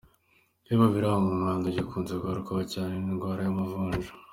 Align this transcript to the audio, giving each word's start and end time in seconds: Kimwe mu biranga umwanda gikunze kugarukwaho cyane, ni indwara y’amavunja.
Kimwe 0.63 0.79
mu 0.81 0.87
biranga 0.95 1.27
umwanda 1.33 1.73
gikunze 1.75 2.11
kugarukwaho 2.13 2.63
cyane, 2.73 2.93
ni 2.97 3.07
indwara 3.13 3.39
y’amavunja. 3.43 4.09